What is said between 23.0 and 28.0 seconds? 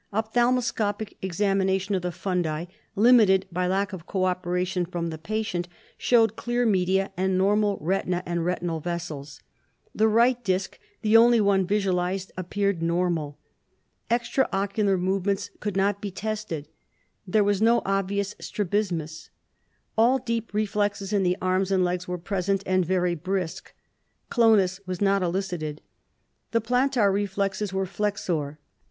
brisk. Clonus was not elicited. The plantar reflexes were